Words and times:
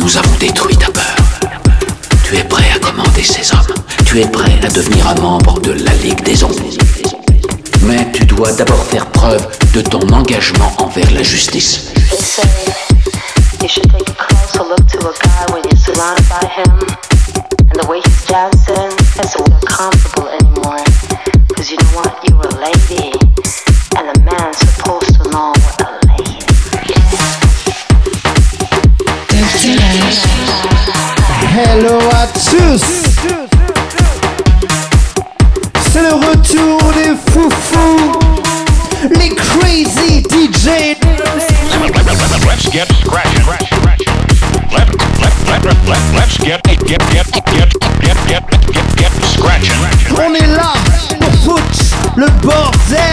Nous 0.00 0.16
avons 0.16 0.34
détruit 0.38 0.76
ta 0.76 0.90
peur. 0.90 1.16
Tu 2.24 2.36
es 2.36 2.44
prêt 2.44 2.64
à 2.74 2.78
commander 2.78 3.22
ces 3.22 3.52
hommes. 3.52 3.74
Tu 4.06 4.20
es 4.20 4.26
prêt 4.26 4.58
à 4.62 4.68
devenir 4.68 5.06
un 5.08 5.14
membre 5.20 5.60
de 5.60 5.72
la 5.72 5.92
Ligue 6.02 6.22
des 6.22 6.36
Zombies. 6.36 6.78
Mais 7.82 8.10
tu 8.12 8.24
dois 8.24 8.52
d'abord 8.52 8.82
faire 8.86 9.06
preuve 9.06 9.46
de 9.74 9.82
ton 9.82 10.00
engagement 10.08 10.72
envers 10.78 11.10
la 11.12 11.22
justice. 11.22 11.92
Le 36.60 36.74
retour 36.74 36.92
des 36.92 37.14
foufous 37.32 38.18
Les 39.18 39.30
crazy 39.30 40.22
DJ 40.22 40.96
Let's 42.46 42.68
get 42.68 42.88
scratching. 43.00 43.46
Let, 44.72 44.88
let, 45.20 45.64
let, 45.64 45.88
let, 45.88 46.14
let's 46.14 46.36
get, 46.38 46.62
get, 46.62 46.78
get, 46.86 47.00
get, 47.10 47.30
get, 47.30 48.16
get, 48.26 48.44
get, 48.66 48.96
get 48.96 49.12
scratching. 49.24 49.72
On 50.18 50.34
est 50.34 50.46
là 50.46 50.74
pour 51.20 51.56
foutre 51.56 52.16
le 52.16 52.26
bordel 52.42 53.09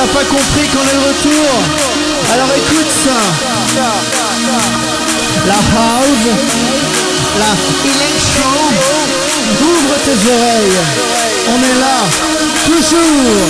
t'as 0.00 0.06
pas 0.18 0.24
compris 0.24 0.66
qu'on 0.68 0.80
est 0.80 0.94
de 0.94 1.08
retour, 1.08 1.48
alors 2.32 2.48
écoute 2.56 2.90
ça. 3.04 3.20
La 5.46 5.54
house, 5.54 6.28
la 7.38 7.52
electro, 7.90 8.60
ouvre 9.62 9.94
tes 10.04 10.18
oreilles. 10.30 10.80
On 11.48 11.58
est 11.58 11.78
là, 11.80 11.98
toujours. 12.64 13.48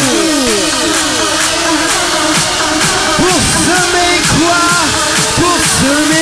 Pour 3.19 3.39
semer 3.67 4.15
quoi? 4.41 4.63
Pour 5.37 5.59
semer 5.81 6.20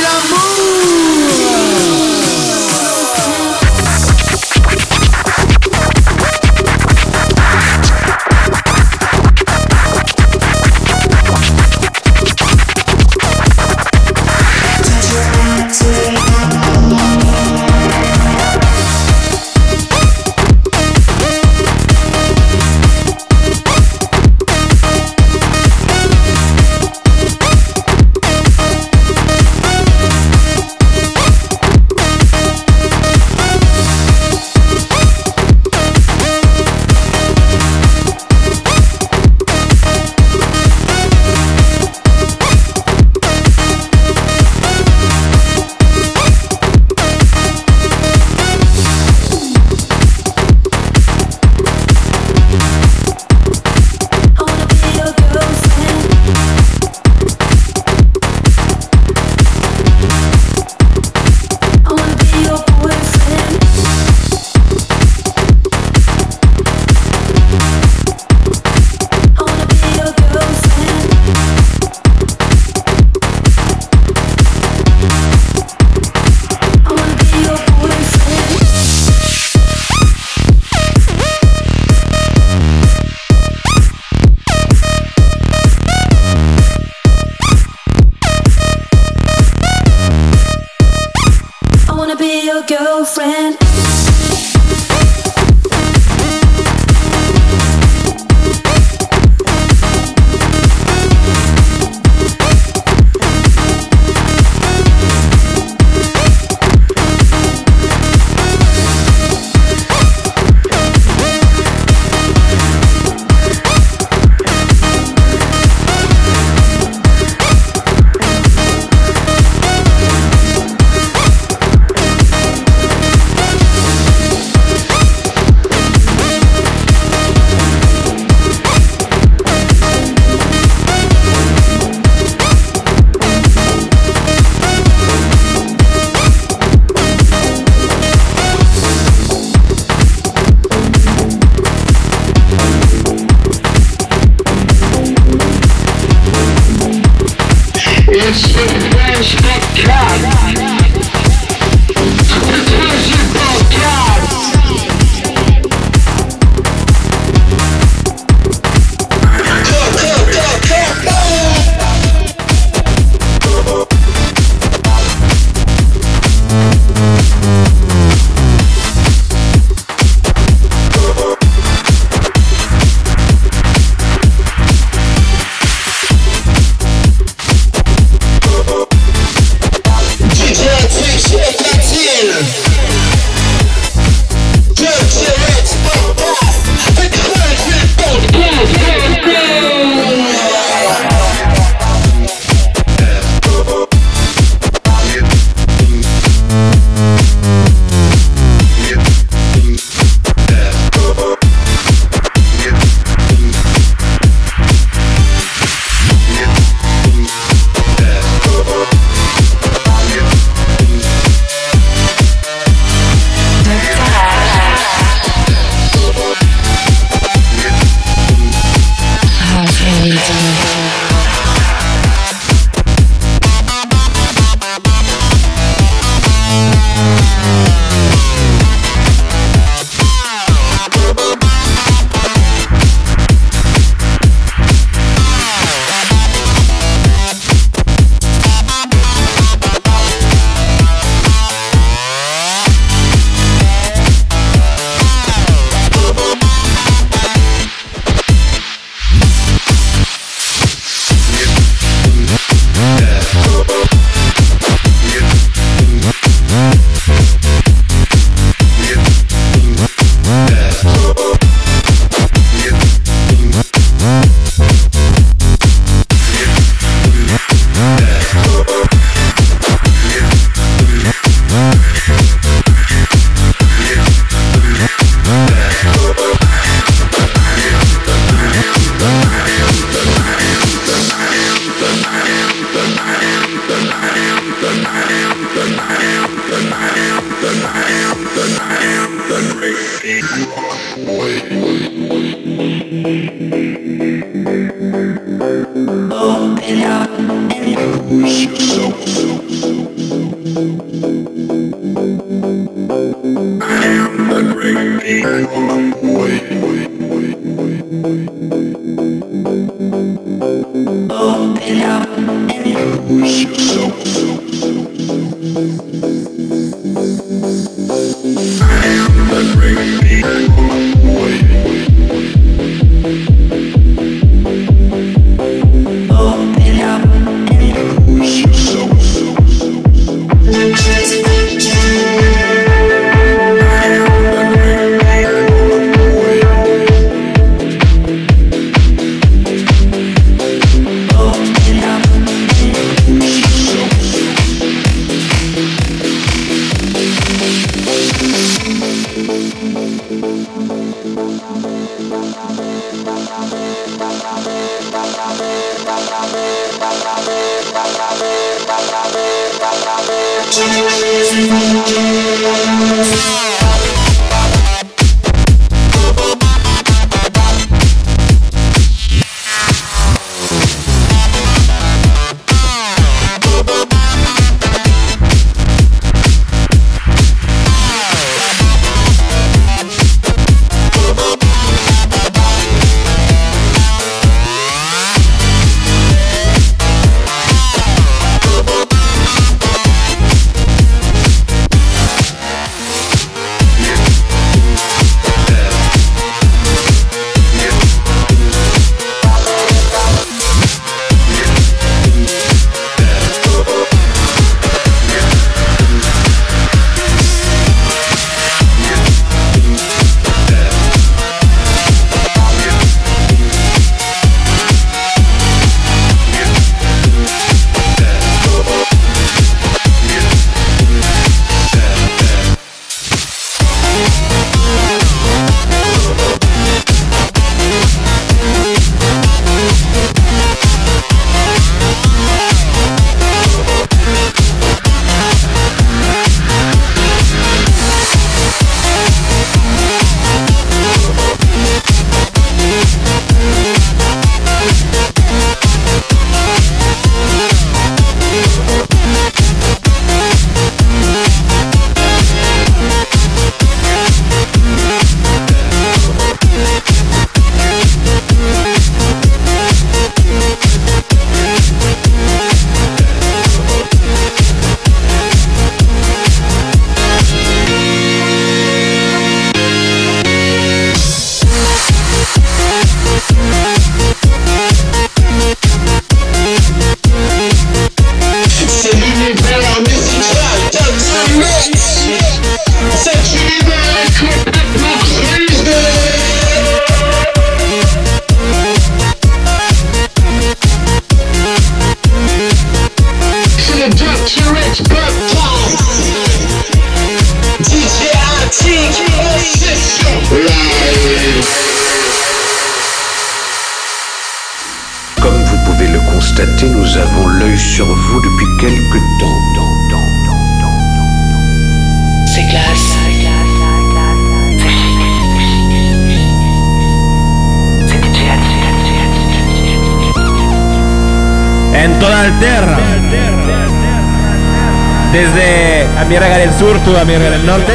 A 525.99 526.05
mi 526.05 526.14
el 526.14 526.52
sur, 526.57 526.78
tú 526.85 526.97
a 526.97 527.05
mi 527.05 527.17
regar 527.17 527.33
el 527.33 527.45
norte. 527.45 527.73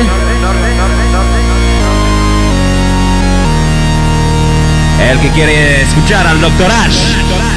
El 5.09 5.19
que 5.19 5.29
quiere 5.31 5.81
escuchar 5.81 6.25
al 6.25 6.39
Doctor 6.39 6.71
Ash. 6.71 7.17
Doctor 7.17 7.41
Ash. 7.41 7.53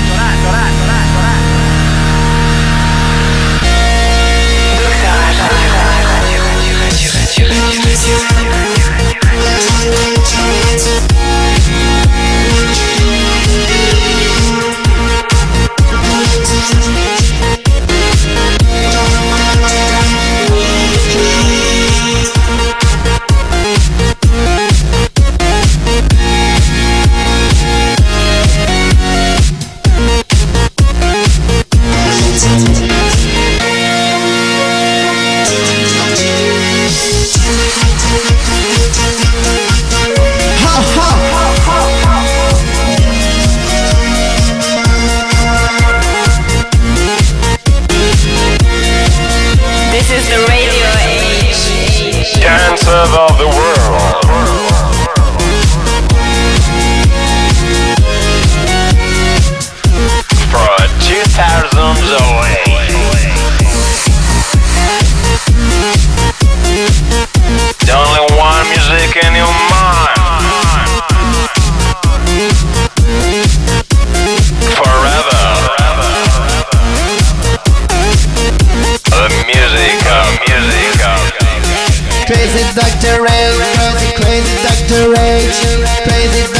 Crazy, 83.27 84.13
crazy 84.15 84.57
Dr. 84.63 85.13
H, 85.19 85.83
crazy 86.05 86.56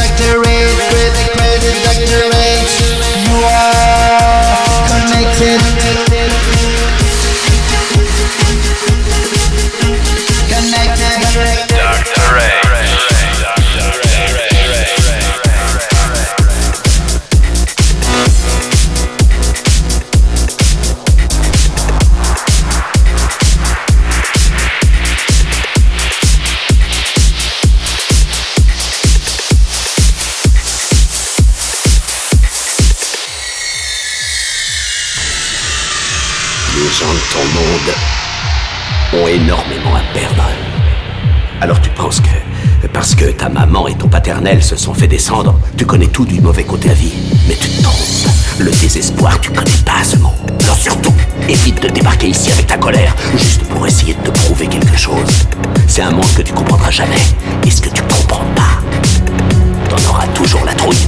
parce 42.93 43.15
que 43.15 43.25
ta 43.25 43.49
maman 43.49 43.87
et 43.87 43.95
ton 43.95 44.07
paternel 44.07 44.63
se 44.63 44.75
sont 44.75 44.93
fait 44.93 45.07
descendre, 45.07 45.59
tu 45.77 45.85
connais 45.85 46.07
tout 46.07 46.25
du 46.25 46.41
mauvais 46.41 46.63
côté 46.63 46.85
de 46.85 46.93
la 46.93 46.99
vie. 46.99 47.13
Mais 47.47 47.55
tu 47.55 47.69
te 47.69 47.83
trompes. 47.83 47.97
Le 48.59 48.71
désespoir, 48.71 49.39
tu 49.39 49.51
connais 49.51 49.69
pas 49.85 50.03
ce 50.03 50.17
mot. 50.17 50.33
Alors 50.63 50.77
surtout, 50.77 51.13
évite 51.47 51.81
de 51.81 51.89
débarquer 51.89 52.29
ici 52.29 52.51
avec 52.51 52.67
ta 52.67 52.77
colère, 52.77 53.15
juste 53.37 53.63
pour 53.65 53.85
essayer 53.85 54.13
de 54.15 54.21
te 54.21 54.31
prouver 54.31 54.67
quelque 54.67 54.97
chose. 54.97 55.45
C'est 55.87 56.01
un 56.01 56.11
monde 56.11 56.33
que 56.35 56.41
tu 56.41 56.53
comprendras 56.53 56.91
jamais. 56.91 57.21
Et 57.65 57.71
ce 57.71 57.81
que 57.81 57.89
tu 57.89 58.01
comprends 58.01 58.45
pas, 58.55 58.81
t'en 59.89 60.09
auras 60.09 60.27
toujours 60.33 60.65
la 60.65 60.73
trouille. 60.73 61.07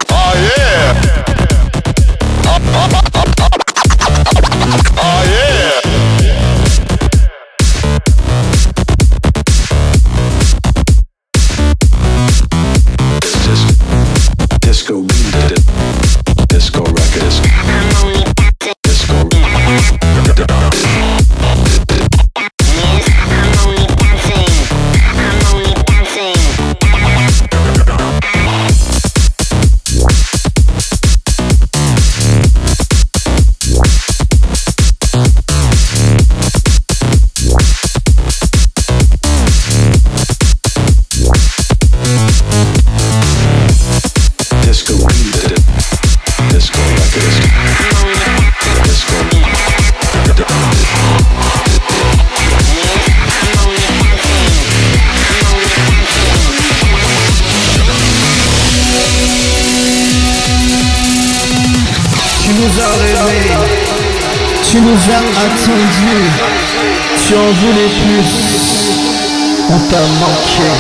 Tu 67.31 67.37
en 67.37 67.53
voulais 67.53 67.93
plus, 68.03 68.31
on 69.69 69.79
t'a 69.89 70.01
manqué. 70.19 70.71